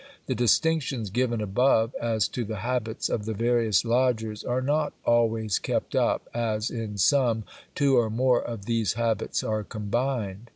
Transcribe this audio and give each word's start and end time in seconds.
The 0.25 0.33
distinctions 0.33 1.11
given 1.11 1.41
above 1.41 1.93
as 2.01 2.27
to 2.29 2.43
the 2.43 2.55
habits 2.65 3.07
of 3.07 3.25
the 3.25 3.35
various 3.35 3.85
lodgers 3.85 4.43
are 4.43 4.59
not 4.59 4.93
always 5.05 5.59
kept 5.59 5.95
up, 5.95 6.27
as, 6.33 6.71
in 6.71 6.97
some, 6.97 7.43
two 7.75 7.99
or 7.99 8.09
more 8.09 8.41
of 8.41 8.65
these 8.65 8.93
habits 8.93 9.43
are 9.43 9.63
combined. 9.63 10.49